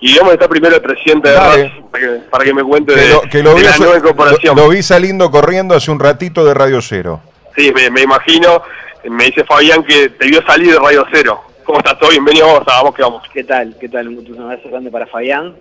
Y 0.00 0.16
vamos 0.16 0.30
a 0.30 0.34
estar 0.34 0.48
primero 0.48 0.74
el 0.76 0.82
presidente 0.82 1.28
de 1.28 1.34
Dale. 1.34 1.62
Racing 1.68 1.82
para 1.90 2.02
que, 2.04 2.08
para 2.30 2.44
que 2.44 2.54
me 2.54 2.62
cuente 2.64 2.94
Que 2.94 3.00
de, 3.00 3.08
lo, 3.10 3.20
que 3.22 3.42
lo 3.42 3.50
de 3.50 3.56
vi, 3.56 3.62
la 3.66 3.76
nueva 3.76 3.96
incorporación. 3.98 4.56
lo- 4.56 4.62
lo 4.64 4.68
vi 4.70 4.82
saliendo 4.82 5.30
corriendo 5.30 5.74
hace 5.74 5.90
un 5.90 6.00
ratito 6.00 6.44
de 6.44 6.54
Radio 6.54 6.80
Cero. 6.80 7.20
Sí, 7.56 7.72
me, 7.74 7.90
me 7.90 8.02
imagino. 8.02 8.62
Me 9.04 9.24
dice 9.26 9.44
Fabián 9.44 9.82
que 9.84 10.10
te 10.10 10.26
vio 10.26 10.42
salir 10.46 10.72
de 10.72 10.78
Radio 10.78 11.04
Cero. 11.12 11.40
¿Cómo 11.64 11.78
estás? 11.78 11.98
¿Todo? 11.98 12.10
Bienvenido 12.10 12.46
vamos, 12.46 12.62
a 12.66 12.76
vamos 12.76 12.94
que 12.94 13.02
vamos. 13.02 13.22
¿Qué 13.32 13.44
tal? 13.44 13.76
¿Qué 13.78 13.88
tal? 13.88 14.08
Un 14.08 14.40
abrazo 14.42 14.68
grande 14.70 14.90
para 14.90 15.06
Fabián. 15.06 15.54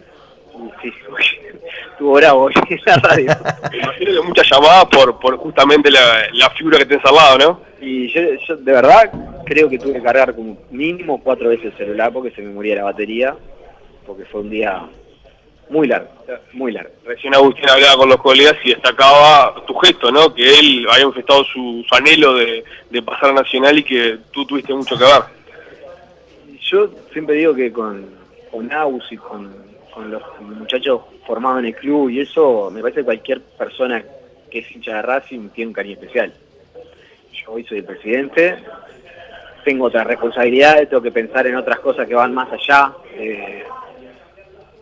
Sí, 0.82 0.92
estuvo 1.92 2.14
bravo 2.14 2.44
hoy 2.44 2.54
en 2.70 2.80
la 2.86 2.96
radio. 2.98 3.32
Me 3.72 3.78
imagino 3.78 4.12
que 4.22 4.28
muchas 4.28 4.50
llamadas 4.50 4.86
por, 4.86 5.20
por 5.20 5.38
justamente 5.38 5.90
la, 5.92 6.00
la 6.34 6.50
figura 6.52 6.78
que 6.78 6.86
tenés 6.86 7.06
al 7.06 7.16
lado, 7.16 7.38
¿no? 7.38 7.62
Y 7.82 8.12
yo, 8.14 8.22
yo 8.48 8.56
de 8.58 8.72
verdad 8.74 9.12
creo 9.46 9.70
que 9.70 9.80
tuve 9.80 9.94
que 9.94 10.02
cargar 10.04 10.34
como 10.36 10.58
mínimo 10.72 11.22
cuatro 11.24 11.50
veces 11.50 11.68
el 11.68 11.78
celular 11.78 12.12
porque 12.12 12.32
se 12.32 12.42
me 12.42 12.54
moría 12.54 12.76
la 12.76 12.84
batería, 12.84 13.36
porque 14.10 14.26
fue 14.26 14.42
un 14.42 14.50
día 14.50 14.82
muy 15.70 15.88
largo, 15.88 16.10
muy 16.54 16.72
largo. 16.72 16.90
Recién 17.06 17.36
Agustín 17.36 17.70
hablaba 17.70 17.96
con 17.96 18.10
los 18.10 18.18
colegas 18.18 18.56
y 18.64 18.70
destacaba 18.70 19.54
tu 19.68 19.76
gesto, 19.76 20.12
¿no? 20.12 20.34
Que 20.34 20.50
él 20.58 20.88
había 20.90 21.06
manifestado 21.06 21.44
su, 21.44 21.86
su 21.88 21.96
anhelo 21.96 22.34
de, 22.34 22.64
de 22.90 23.02
pasar 23.04 23.30
a 23.30 23.34
Nacional 23.34 23.78
y 23.78 23.84
que 23.84 24.18
tú 24.32 24.48
tuviste 24.48 24.74
mucho 24.74 24.98
que 24.98 25.04
ver. 25.04 25.22
Yo 26.60 26.90
siempre 27.14 27.36
digo 27.36 27.54
que 27.54 27.72
con, 27.72 28.04
con 28.50 28.74
Aus 28.74 29.06
y 29.12 29.18
con, 29.18 29.54
con 29.94 30.10
los 30.10 30.24
muchachos 30.42 31.02
formados 31.28 31.60
en 31.60 31.68
el 31.68 31.76
club 31.76 32.10
y 32.10 32.22
eso, 32.22 32.72
me 32.74 32.82
parece 32.82 33.02
que 33.02 33.06
cualquier 33.06 33.42
persona 33.42 34.04
que 34.50 34.60
es 34.60 34.72
hincha 34.72 34.96
de 34.96 35.02
Racing 35.04 35.50
tiene 35.50 35.68
un 35.68 35.74
cariño 35.74 36.00
especial. 36.00 36.34
Yo 37.32 37.52
hoy 37.52 37.64
soy 37.66 37.78
el 37.78 37.86
presidente, 37.86 38.58
tengo 39.64 39.86
otras 39.86 40.08
responsabilidades, 40.08 40.90
tengo 40.90 41.04
que 41.04 41.12
pensar 41.12 41.46
en 41.46 41.58
otras 41.58 41.80
cosas 41.80 42.08
que 42.08 42.16
van 42.16 42.34
más 42.34 42.52
allá, 42.52 42.92
eh, 43.14 43.64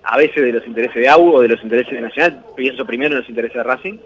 a 0.10 0.16
veces 0.16 0.42
de 0.42 0.54
los 0.54 0.66
intereses 0.66 0.96
de 0.96 1.10
AU 1.10 1.36
o 1.36 1.42
de 1.42 1.50
los 1.50 1.62
intereses 1.62 1.92
de 1.92 2.00
Nacional, 2.00 2.42
pienso 2.56 2.86
primero 2.86 3.14
en 3.14 3.20
los 3.20 3.30
intereses 3.30 3.58
de 3.58 3.64
Racing, 3.64 3.98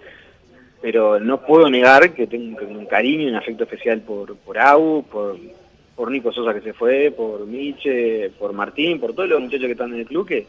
pero 0.81 1.19
no 1.19 1.41
puedo 1.41 1.69
negar 1.69 2.11
que 2.13 2.25
tengo 2.25 2.59
un, 2.65 2.87
cariño 2.87 3.27
y 3.27 3.29
un 3.29 3.35
afecto 3.35 3.65
especial 3.65 4.01
por, 4.01 4.35
por 4.37 4.57
AU, 4.57 5.03
por, 5.03 5.37
por 5.95 6.09
Nico 6.09 6.31
Sosa 6.31 6.55
que 6.55 6.61
se 6.61 6.73
fue, 6.73 7.13
por 7.15 7.45
Miche, 7.45 8.31
por 8.39 8.51
Martín, 8.51 8.99
por 8.99 9.13
todos 9.13 9.29
los 9.29 9.41
muchachos 9.41 9.67
que 9.67 9.73
están 9.73 9.93
en 9.93 9.99
el 9.99 10.07
club, 10.07 10.27
que 10.27 10.47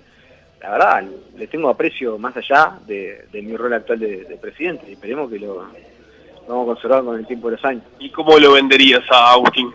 la 0.62 0.70
verdad 0.70 1.04
les 1.36 1.50
tengo 1.50 1.68
aprecio 1.68 2.16
más 2.16 2.34
allá 2.34 2.78
de, 2.86 3.26
de 3.30 3.42
mi 3.42 3.54
rol 3.54 3.74
actual 3.74 3.98
de, 3.98 4.24
de 4.24 4.36
presidente 4.36 4.86
y 4.88 4.92
esperemos 4.94 5.30
que 5.30 5.38
lo, 5.38 5.56
lo 5.56 6.48
vamos 6.48 6.62
a 6.62 6.72
conservar 6.72 7.04
con 7.04 7.18
el 7.18 7.26
tiempo 7.26 7.50
de 7.50 7.56
los 7.56 7.64
años. 7.66 7.84
¿Y 7.98 8.08
cómo 8.08 8.38
lo 8.38 8.52
venderías 8.52 9.02
a 9.10 9.32
Agustín? 9.32 9.70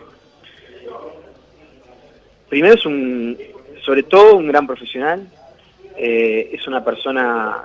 Primero 2.48 2.74
es 2.74 2.84
un, 2.84 3.38
sobre 3.84 4.02
todo 4.02 4.36
un 4.36 4.48
gran 4.48 4.66
profesional, 4.66 5.28
eh, 5.98 6.50
es 6.52 6.66
una 6.68 6.84
persona, 6.84 7.64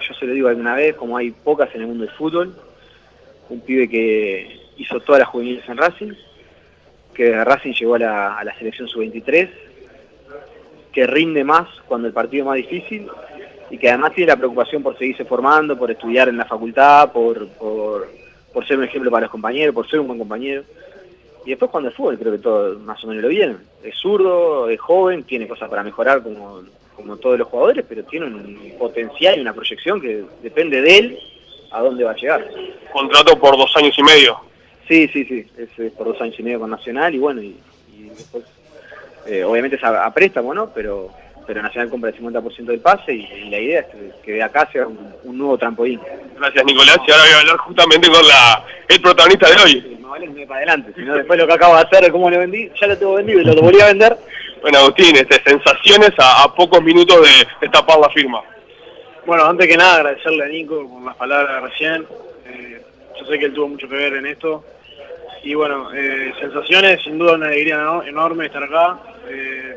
yo 0.00 0.14
se 0.14 0.26
lo 0.26 0.32
digo 0.32 0.48
alguna 0.48 0.74
vez, 0.74 0.96
como 0.96 1.16
hay 1.16 1.30
pocas 1.30 1.72
en 1.74 1.82
el 1.82 1.86
mundo 1.86 2.04
del 2.04 2.14
fútbol, 2.14 2.56
un 3.48 3.60
pibe 3.60 3.88
que 3.88 4.60
hizo 4.76 4.98
todas 5.00 5.20
las 5.20 5.28
juveniles 5.28 5.68
en 5.68 5.76
Racing, 5.76 6.12
que 7.14 7.24
de 7.24 7.44
Racing 7.44 7.72
llegó 7.72 7.94
a 7.94 7.98
la, 7.98 8.38
a 8.38 8.44
la 8.44 8.58
selección 8.58 8.88
sub-23, 8.88 9.48
que 10.92 11.06
rinde 11.06 11.44
más 11.44 11.68
cuando 11.86 12.08
el 12.08 12.14
partido 12.14 12.42
es 12.42 12.46
más 12.46 12.56
difícil 12.56 13.08
y 13.70 13.78
que 13.78 13.88
además 13.88 14.14
tiene 14.14 14.32
la 14.32 14.36
preocupación 14.36 14.82
por 14.82 14.98
seguirse 14.98 15.24
formando, 15.24 15.78
por 15.78 15.90
estudiar 15.90 16.28
en 16.28 16.36
la 16.36 16.46
facultad, 16.46 17.12
por, 17.12 17.48
por, 17.50 18.08
por 18.52 18.66
ser 18.66 18.78
un 18.78 18.84
ejemplo 18.84 19.10
para 19.10 19.22
los 19.22 19.30
compañeros, 19.30 19.74
por 19.74 19.88
ser 19.88 20.00
un 20.00 20.08
buen 20.08 20.18
compañero. 20.18 20.64
Y 21.44 21.50
después 21.50 21.70
cuando 21.70 21.90
el 21.90 21.94
fútbol 21.94 22.18
creo 22.18 22.32
que 22.32 22.38
todo 22.38 22.78
más 22.80 23.02
o 23.04 23.06
menos 23.06 23.22
lo 23.22 23.28
viene. 23.28 23.56
Es 23.82 23.96
zurdo, 23.96 24.68
es 24.68 24.80
joven, 24.80 25.24
tiene 25.24 25.46
cosas 25.46 25.68
para 25.68 25.82
mejorar 25.82 26.22
como, 26.22 26.62
como 26.98 27.16
todos 27.16 27.38
los 27.38 27.46
jugadores, 27.46 27.84
pero 27.88 28.02
tiene 28.04 28.26
un 28.26 28.74
potencial 28.76 29.38
y 29.38 29.40
una 29.40 29.54
proyección 29.54 30.00
que 30.00 30.24
depende 30.42 30.82
de 30.82 30.98
él 30.98 31.18
a 31.70 31.80
dónde 31.80 32.02
va 32.02 32.10
a 32.10 32.16
llegar. 32.16 32.46
Contrato 32.92 33.38
por 33.38 33.56
dos 33.56 33.74
años 33.76 33.96
y 33.96 34.02
medio. 34.02 34.40
Sí, 34.88 35.08
sí, 35.12 35.24
sí, 35.24 35.46
es, 35.56 35.92
por 35.92 36.08
dos 36.08 36.20
años 36.20 36.34
y 36.38 36.42
medio 36.42 36.58
con 36.58 36.70
Nacional 36.70 37.14
y 37.14 37.18
bueno, 37.18 37.40
y, 37.40 37.56
y 37.94 38.08
después 38.16 38.42
eh, 39.26 39.44
obviamente 39.44 39.76
es 39.76 39.84
a, 39.84 40.06
a, 40.06 40.12
préstamo, 40.12 40.52
¿no? 40.52 40.70
Pero, 40.70 41.10
pero 41.46 41.62
Nacional 41.62 41.88
compra 41.88 42.10
el 42.10 42.16
50% 42.18 42.64
del 42.64 42.80
pase 42.80 43.14
y, 43.14 43.20
y, 43.20 43.50
la 43.50 43.58
idea 43.60 43.80
es 43.80 43.86
que, 43.86 44.12
que 44.24 44.32
de 44.32 44.42
acá 44.42 44.68
sea 44.72 44.88
un, 44.88 45.14
un, 45.22 45.38
nuevo 45.38 45.56
trampolín. 45.56 46.00
Gracias 46.36 46.64
Nicolás, 46.64 46.98
y 47.06 47.12
ahora 47.12 47.24
voy 47.24 47.32
a 47.32 47.38
hablar 47.38 47.56
justamente 47.58 48.08
con 48.08 48.26
la, 48.26 48.64
el 48.88 49.00
protagonista 49.00 49.48
de 49.50 49.62
hoy. 49.62 49.72
Sí, 49.82 49.98
no 50.00 50.08
vale 50.08 50.34
que 50.34 50.46
para 50.46 50.58
adelante, 50.58 50.92
sino 50.96 51.14
después 51.14 51.38
lo 51.38 51.46
que 51.46 51.52
acabo 51.52 51.76
de 51.76 51.82
hacer, 51.82 52.10
cómo 52.10 52.28
lo 52.28 52.38
vendí, 52.38 52.70
ya 52.80 52.86
lo 52.88 52.98
tengo 52.98 53.14
vendido 53.14 53.40
y 53.40 53.44
lo, 53.44 53.54
lo 53.54 53.62
volví 53.62 53.80
a 53.80 53.86
vender. 53.86 54.16
Bueno 54.60 54.78
Agustín, 54.78 55.16
este, 55.16 55.40
sensaciones 55.44 56.10
a, 56.18 56.42
a 56.44 56.54
pocos 56.54 56.82
minutos 56.82 57.20
de 57.22 57.46
destapar 57.60 57.98
la 57.98 58.10
firma. 58.10 58.42
Bueno, 59.24 59.44
antes 59.44 59.66
que 59.66 59.76
nada 59.76 59.96
agradecerle 59.96 60.44
a 60.44 60.48
Nico 60.48 60.88
por 60.88 61.02
las 61.02 61.16
palabras 61.16 61.62
recién. 61.62 62.06
Eh, 62.46 62.82
yo 63.18 63.26
sé 63.26 63.38
que 63.38 63.44
él 63.44 63.54
tuvo 63.54 63.68
mucho 63.68 63.88
que 63.88 63.94
ver 63.94 64.14
en 64.14 64.26
esto. 64.26 64.64
Y 65.44 65.54
bueno, 65.54 65.92
eh, 65.94 66.32
sensaciones, 66.40 67.02
sin 67.02 67.18
duda 67.18 67.34
una 67.34 67.46
alegría 67.46 67.76
¿no? 67.76 68.02
enorme 68.02 68.46
estar 68.46 68.62
acá. 68.64 68.98
Eh, 69.28 69.76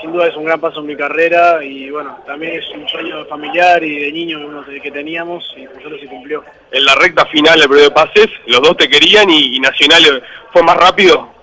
sin 0.00 0.12
duda 0.12 0.28
es 0.28 0.36
un 0.36 0.44
gran 0.44 0.60
paso 0.60 0.80
en 0.80 0.86
mi 0.86 0.94
carrera 0.94 1.64
y 1.64 1.90
bueno, 1.90 2.18
también 2.26 2.60
es 2.60 2.68
un 2.70 2.86
sueño 2.86 3.24
familiar 3.24 3.82
y 3.82 3.98
de 3.98 4.12
niño 4.12 4.38
que, 4.38 4.44
uno, 4.44 4.64
que 4.82 4.90
teníamos 4.90 5.42
y 5.56 5.66
por 5.66 5.80
suerte 5.80 6.00
se 6.00 6.06
cumplió. 6.06 6.44
En 6.70 6.84
la 6.84 6.94
recta 6.96 7.24
final 7.26 7.58
del 7.58 7.68
periodo 7.68 7.88
de 7.88 7.94
pases, 7.94 8.28
los 8.46 8.60
dos 8.60 8.76
te 8.76 8.88
querían 8.88 9.30
y, 9.30 9.56
y 9.56 9.60
Nacional 9.60 10.22
fue 10.52 10.62
más 10.62 10.76
rápido. 10.76 11.35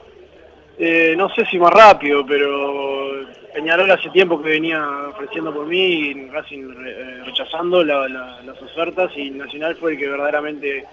Eh, 0.77 1.13
no 1.15 1.29
sé 1.29 1.45
si 1.45 1.59
más 1.59 1.71
rápido, 1.71 2.25
pero 2.25 3.25
Peñarol 3.53 3.91
hace 3.91 4.09
tiempo 4.09 4.41
que 4.41 4.49
venía 4.49 4.83
ofreciendo 5.09 5.53
por 5.53 5.67
mí 5.67 5.77
y 5.77 6.29
Racing 6.29 6.73
eh, 6.85 7.21
rechazando 7.25 7.83
la, 7.83 8.07
la, 8.07 8.41
las 8.41 8.61
ofertas 8.61 9.11
y 9.15 9.29
Nacional 9.29 9.75
fue 9.75 9.93
el 9.93 9.99
que 9.99 10.07
verdaderamente 10.07 10.85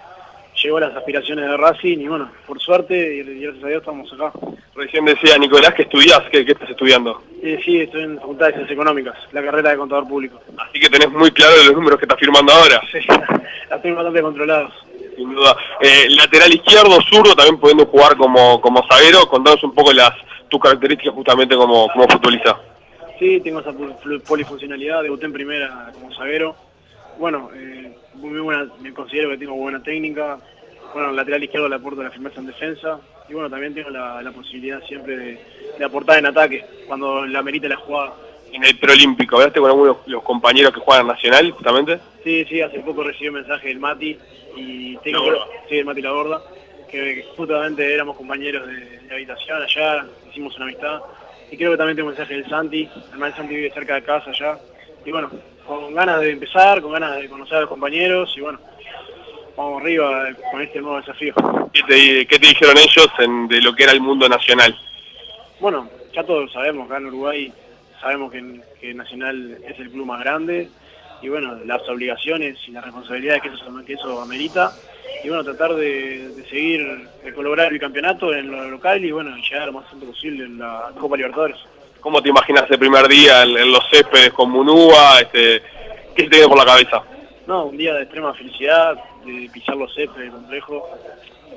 llegó 0.61 0.77
a 0.77 0.81
las 0.81 0.95
aspiraciones 0.95 1.49
de 1.49 1.57
Racing 1.57 1.97
y 1.99 2.07
bueno, 2.07 2.31
por 2.45 2.59
suerte 2.59 3.15
y 3.15 3.41
gracias 3.41 3.63
a 3.63 3.67
Dios 3.67 3.81
estamos 3.81 4.13
acá. 4.13 4.31
Recién 4.75 5.05
decía 5.05 5.37
Nicolás 5.37 5.73
que 5.73 5.83
estudiás, 5.83 6.21
¿qué, 6.31 6.45
qué 6.45 6.51
estás 6.51 6.69
estudiando? 6.69 7.23
Eh, 7.41 7.59
sí, 7.65 7.79
estoy 7.79 8.03
en 8.03 8.19
Facultad 8.19 8.47
de 8.47 8.53
Ciencias 8.53 8.73
Económicas, 8.73 9.17
la 9.31 9.43
carrera 9.43 9.71
de 9.71 9.77
contador 9.77 10.07
público. 10.07 10.41
Así 10.57 10.79
que 10.79 10.89
tenés 10.89 11.11
muy 11.11 11.31
claro 11.31 11.53
los 11.65 11.73
números 11.73 11.99
que 11.99 12.05
estás 12.05 12.19
firmando 12.19 12.53
ahora. 12.53 12.79
Sí, 12.91 12.99
la 13.69 13.81
tengo 13.81 13.95
bastante 13.95 14.21
controlados. 14.21 14.73
Sin 15.21 15.35
duda. 15.35 15.55
Eh, 15.79 16.07
lateral 16.09 16.51
izquierdo, 16.51 16.99
zurdo, 17.01 17.35
también 17.35 17.59
pudiendo 17.59 17.85
jugar 17.85 18.17
como, 18.17 18.59
como 18.59 18.83
zaguero, 18.91 19.27
contanos 19.27 19.63
un 19.63 19.75
poco 19.75 19.93
las 19.93 20.11
tus 20.49 20.59
características 20.59 21.13
justamente 21.13 21.55
como, 21.55 21.87
como 21.89 22.07
futbolista. 22.09 22.59
Sí, 23.19 23.39
tengo 23.41 23.59
esa 23.59 23.71
polifuncionalidad, 24.27 25.03
debuté 25.03 25.27
en 25.27 25.33
primera 25.33 25.91
como 25.93 26.11
zaguero. 26.15 26.55
Bueno, 27.19 27.51
eh, 27.53 27.95
muy 28.15 28.39
buena, 28.39 28.67
me 28.81 28.91
considero 28.93 29.29
que 29.29 29.37
tengo 29.37 29.53
buena 29.53 29.81
técnica. 29.83 30.39
Bueno, 30.91 31.11
lateral 31.11 31.43
izquierdo 31.43 31.69
le 31.69 31.75
aporto 31.75 32.01
la 32.01 32.09
firmeza 32.09 32.39
en 32.39 32.47
defensa. 32.47 32.99
Y 33.29 33.33
bueno, 33.33 33.47
también 33.47 33.75
tengo 33.75 33.91
la, 33.91 34.23
la 34.23 34.31
posibilidad 34.31 34.83
siempre 34.87 35.15
de, 35.15 35.45
de, 35.77 35.85
aportar 35.85 36.17
en 36.17 36.25
ataque, 36.25 36.65
cuando 36.87 37.27
la 37.27 37.43
merita 37.43 37.67
la 37.67 37.77
jugada. 37.77 38.13
En 38.51 38.63
el 38.63 38.77
preolímpico, 38.77 39.37
¿hablaste 39.37 39.59
con 39.59 39.69
algunos 39.69 40.05
de 40.05 40.11
los 40.11 40.23
compañeros 40.23 40.73
que 40.73 40.81
juegan 40.81 41.07
Nacional, 41.07 41.51
justamente? 41.51 41.99
Sí, 42.23 42.45
sí, 42.45 42.61
hace 42.61 42.79
poco 42.79 43.03
recibí 43.03 43.29
un 43.29 43.35
mensaje 43.35 43.69
del 43.69 43.79
Mati, 43.79 44.17
y 44.55 44.97
tengo, 44.97 45.23
sí, 45.69 45.77
el 45.77 45.85
Mati 45.85 46.01
La 46.01 46.11
Gorda, 46.11 46.41
que 46.89 47.25
justamente 47.37 47.93
éramos 47.93 48.17
compañeros 48.17 48.67
de, 48.67 48.99
de, 48.99 49.13
habitación 49.13 49.61
allá, 49.61 50.05
hicimos 50.29 50.55
una 50.57 50.65
amistad. 50.65 50.99
Y 51.49 51.57
creo 51.57 51.71
que 51.71 51.77
también 51.77 51.95
tengo 51.95 52.09
un 52.09 52.15
mensaje 52.15 52.35
del 52.35 52.49
Santi, 52.49 52.89
además 53.09 53.29
el 53.29 53.35
Santi 53.37 53.55
vive 53.55 53.71
cerca 53.71 53.95
de 53.95 54.03
casa 54.03 54.29
allá. 54.29 54.59
Y 55.05 55.11
bueno, 55.11 55.31
con 55.65 55.93
ganas 55.93 56.19
de 56.19 56.31
empezar, 56.31 56.81
con 56.81 56.91
ganas 56.91 57.15
de 57.15 57.29
conocer 57.29 57.57
a 57.57 57.61
los 57.61 57.69
compañeros 57.69 58.33
y 58.35 58.41
bueno, 58.41 58.59
vamos 59.55 59.81
arriba 59.81 60.27
con 60.51 60.61
este 60.61 60.81
nuevo 60.81 60.97
desafío. 60.97 61.33
¿Qué 61.73 61.81
te, 61.83 62.27
qué 62.27 62.39
te 62.39 62.47
dijeron 62.47 62.77
ellos 62.77 63.07
en, 63.19 63.47
de 63.47 63.61
lo 63.61 63.73
que 63.73 63.83
era 63.83 63.93
el 63.93 64.01
mundo 64.01 64.27
nacional? 64.27 64.77
Bueno, 65.59 65.89
ya 66.13 66.23
todos 66.23 66.51
sabemos, 66.51 66.87
acá 66.87 66.97
en 66.97 67.05
Uruguay 67.07 67.53
sabemos 68.01 68.31
que, 68.31 68.61
que 68.79 68.93
Nacional 68.93 69.59
es 69.65 69.79
el 69.79 69.89
club 69.89 70.05
más 70.05 70.19
grande 70.21 70.69
y 71.21 71.29
bueno, 71.29 71.55
las 71.65 71.87
obligaciones 71.87 72.57
y 72.67 72.71
las 72.71 72.83
responsabilidades 72.83 73.43
que 73.43 73.49
eso, 73.49 73.85
que 73.85 73.93
eso 73.93 74.21
amerita 74.21 74.73
y 75.23 75.27
bueno, 75.27 75.43
tratar 75.43 75.75
de, 75.75 76.29
de 76.29 76.49
seguir, 76.49 77.07
de 77.23 77.33
colaborar 77.33 77.71
el 77.71 77.79
campeonato 77.79 78.33
en 78.33 78.51
lo 78.51 78.69
local 78.69 79.03
y 79.05 79.11
bueno, 79.11 79.35
llegar 79.37 79.67
lo 79.67 79.73
más 79.73 79.85
pronto 79.85 80.07
posible 80.07 80.45
en 80.45 80.57
la 80.57 80.91
Copa 80.99 81.15
Libertadores. 81.15 81.57
¿Cómo 81.99 82.21
te 82.21 82.29
imaginas 82.29 82.65
el 82.69 82.79
primer 82.79 83.07
día 83.07 83.43
en, 83.43 83.55
en 83.57 83.71
los 83.71 83.87
céspedes 83.91 84.31
con 84.33 84.49
Munúa? 84.49 85.21
Este, 85.21 85.61
¿Qué 86.15 86.23
se 86.23 86.29
te 86.29 86.37
viene 86.37 86.47
por 86.47 86.57
la 86.57 86.65
cabeza? 86.65 87.03
No, 87.45 87.65
un 87.65 87.77
día 87.77 87.93
de 87.93 88.03
extrema 88.03 88.33
felicidad, 88.33 88.97
de 89.23 89.49
pisar 89.53 89.75
los 89.75 89.93
céspedes 89.93 90.31
del 90.31 90.31
complejo, 90.31 90.89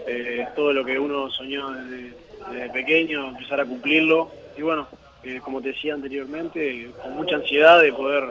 eh, 0.06 0.46
todo 0.54 0.72
lo 0.72 0.84
que 0.84 0.98
uno 0.98 1.30
soñó 1.30 1.70
desde, 1.70 2.12
desde, 2.52 2.70
pequeño, 2.70 3.28
empezar 3.28 3.60
a 3.60 3.64
cumplirlo 3.64 4.30
y 4.56 4.62
bueno, 4.62 4.86
eh, 5.24 5.40
como 5.42 5.60
te 5.60 5.68
decía 5.68 5.94
anteriormente, 5.94 6.90
con 7.02 7.16
mucha 7.16 7.36
ansiedad 7.36 7.80
de 7.80 7.92
poder 7.92 8.24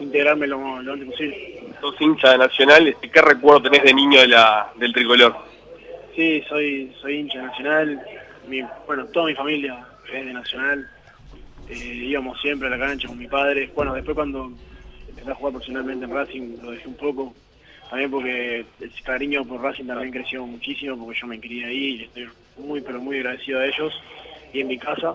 integrarme 0.00 0.46
lo, 0.46 0.82
lo 0.82 0.92
antes 0.92 1.08
posible. 1.08 1.62
Sos 1.80 2.00
hincha 2.00 2.32
de 2.32 2.38
Nacional, 2.38 2.88
este, 2.88 3.10
¿qué 3.10 3.22
recuerdo 3.22 3.62
tenés 3.62 3.84
de 3.84 3.94
niño 3.94 4.20
de 4.20 4.28
la, 4.28 4.72
del 4.76 4.92
tricolor? 4.92 5.36
Sí, 6.14 6.42
soy, 6.48 6.92
soy 7.00 7.18
hincha 7.18 7.38
de 7.38 7.44
Nacional, 7.44 8.02
mi, 8.48 8.62
bueno, 8.86 9.06
toda 9.06 9.26
mi 9.26 9.34
familia 9.34 9.86
es 10.12 10.26
de 10.26 10.32
Nacional, 10.32 10.88
eh, 11.68 11.74
íbamos 11.74 12.40
siempre 12.40 12.68
a 12.68 12.70
la 12.70 12.78
cancha 12.78 13.08
con 13.08 13.18
mi 13.18 13.28
padre. 13.28 13.70
Bueno, 13.74 13.94
después 13.94 14.14
cuando 14.14 14.50
empecé 15.08 15.30
a 15.30 15.34
jugar 15.34 15.52
profesionalmente 15.52 16.04
en 16.04 16.14
Racing 16.14 16.56
lo 16.62 16.72
dejé 16.72 16.88
un 16.88 16.96
poco, 16.96 17.34
también 17.88 18.10
porque 18.10 18.64
el 18.80 18.92
cariño 19.04 19.44
por 19.44 19.62
Racing 19.62 19.86
también 19.86 20.10
creció 20.10 20.46
muchísimo, 20.46 20.96
porque 20.98 21.20
yo 21.20 21.26
me 21.26 21.40
quería 21.40 21.68
ahí 21.68 21.96
y 21.96 22.02
estoy 22.04 22.28
muy, 22.58 22.80
pero 22.80 23.00
muy 23.00 23.18
agradecido 23.18 23.60
a 23.60 23.66
ellos 23.66 23.92
y 24.52 24.60
en 24.60 24.68
mi 24.68 24.78
casa. 24.78 25.14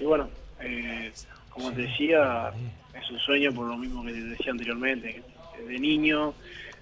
Y 0.00 0.04
bueno, 0.04 0.28
eh, 0.60 1.12
como 1.50 1.72
te 1.72 1.82
decía, 1.82 2.52
es 2.94 3.10
un 3.10 3.18
sueño 3.18 3.52
por 3.52 3.66
lo 3.66 3.76
mismo 3.76 4.04
que 4.04 4.12
te 4.12 4.20
decía 4.20 4.52
anteriormente, 4.52 5.22
de 5.66 5.78
niño, 5.78 6.34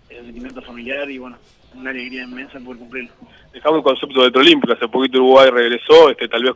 el 0.09 0.25
sentimiento 0.25 0.63
familiar 0.63 1.11
y 1.11 1.19
bueno, 1.19 1.39
una 1.75 1.91
alegría 1.91 2.25
inmensa 2.25 2.61
poder 2.61 2.79
cumplirlo. 2.79 3.13
Dejamos 3.53 3.79
un 3.79 3.85
concepto 3.85 4.29
de 4.29 4.39
Olímpico, 4.39 4.73
hace 4.73 4.89
poquito 4.89 5.19
Uruguay 5.19 5.51
regresó, 5.51 6.11
este 6.11 6.29
tal 6.29 6.43
vez 6.43 6.55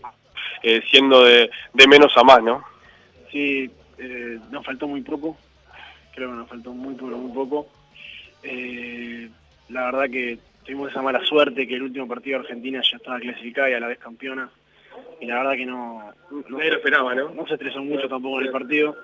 eh, 0.62 0.82
siendo 0.90 1.24
de, 1.24 1.50
de, 1.72 1.88
menos 1.88 2.12
a 2.16 2.22
más, 2.22 2.42
¿no? 2.42 2.62
Sí, 3.30 3.70
eh, 3.98 4.38
nos 4.50 4.64
faltó 4.64 4.86
muy 4.86 5.00
poco, 5.02 5.36
creo 6.14 6.30
que 6.30 6.36
nos 6.36 6.48
faltó 6.48 6.72
muy, 6.72 6.94
muy 6.94 7.32
poco. 7.32 7.68
Eh, 8.42 9.28
la 9.68 9.86
verdad 9.86 10.10
que 10.10 10.38
tuvimos 10.64 10.90
esa 10.90 11.02
mala 11.02 11.24
suerte 11.24 11.66
que 11.66 11.76
el 11.76 11.82
último 11.82 12.08
partido 12.08 12.38
de 12.38 12.44
Argentina 12.44 12.80
ya 12.82 12.96
estaba 12.96 13.20
clasificada 13.20 13.70
y 13.70 13.74
a 13.74 13.80
la 13.80 13.88
vez 13.88 13.98
campeona. 13.98 14.50
Y 15.20 15.26
la 15.26 15.36
verdad 15.38 15.52
que 15.52 15.66
no... 15.66 16.12
no 16.30 16.58
Nadie 16.58 16.70
lo 16.70 16.76
esperaba, 16.76 17.14
¿no? 17.14 17.30
No 17.30 17.46
se 17.46 17.54
estresó 17.54 17.80
mucho 17.82 18.08
tampoco 18.08 18.40
en 18.40 18.46
el 18.46 18.52
partido. 18.52 18.96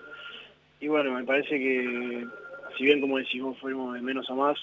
Y 0.81 0.89
bueno, 0.89 1.13
me 1.13 1.25
parece 1.25 1.59
que, 1.59 2.27
si 2.77 2.85
bien 2.85 3.01
como 3.01 3.19
decimos 3.19 3.59
fuimos 3.59 3.95
de 3.95 4.03
menos 4.03 4.29
a 4.31 4.35
más, 4.35 4.59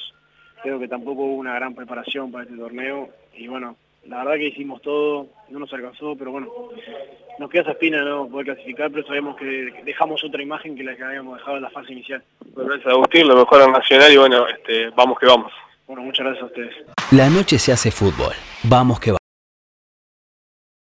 creo 0.62 0.80
que 0.80 0.88
tampoco 0.88 1.24
hubo 1.24 1.36
una 1.36 1.56
gran 1.56 1.76
preparación 1.76 2.32
para 2.32 2.46
este 2.46 2.58
torneo. 2.58 3.10
Y 3.36 3.48
bueno, 3.48 3.76
la 4.06 4.18
verdad 4.20 4.34
que 4.36 4.48
hicimos 4.48 4.82
todo, 4.82 5.28
no 5.50 5.60
nos 5.60 5.74
alcanzó, 5.74 6.16
pero 6.16 6.32
bueno, 6.32 6.48
nos 7.40 7.50
queda 7.50 7.64
esa 7.64 7.72
espina 7.72 8.04
no 8.04 8.28
poder 8.28 8.48
clasificar, 8.48 8.92
pero 8.92 9.08
sabemos 9.08 9.36
que 9.38 9.74
dejamos 9.86 10.24
otra 10.24 10.42
imagen 10.42 10.76
que 10.76 10.84
la 10.84 10.96
que 10.96 11.04
habíamos 11.04 11.38
dejado 11.38 11.58
en 11.58 11.64
la 11.64 11.70
fase 11.70 11.94
inicial. 11.94 12.24
Bueno, 12.54 12.70
gracias 12.70 12.94
Agustín, 12.94 13.28
lo 13.28 13.36
mejor 13.36 13.62
en 13.62 13.72
Nacional 13.72 14.12
y 14.12 14.18
bueno, 14.18 14.48
este, 14.48 14.90
vamos 14.90 15.18
que 15.20 15.26
vamos. 15.26 15.52
Bueno, 15.88 16.04
muchas 16.04 16.26
gracias 16.26 16.44
a 16.44 16.48
ustedes. 16.48 16.76
La 17.12 17.30
noche 17.30 17.58
se 17.60 17.72
hace 17.72 17.92
fútbol, 17.92 18.34
vamos 18.64 19.00
que 19.00 19.12
vamos. 19.12 19.23